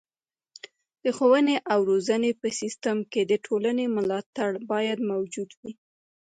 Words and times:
د 1.03 1.05
ښوونې 1.17 1.55
او 1.71 1.79
روزنې 1.91 2.31
په 2.41 2.47
سیستم 2.59 2.97
کې 3.11 3.21
د 3.25 3.33
ټولنې 3.45 3.85
ملاتړ 3.95 4.49
باید 4.71 4.99
موجود 5.11 5.49
وي. 5.59 5.73